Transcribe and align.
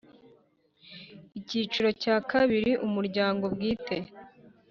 Icyiciro 1.39 1.89
cya 2.01 2.15
kabiri 2.31 2.71
Umuryango 2.87 3.43
bwite 3.53 3.97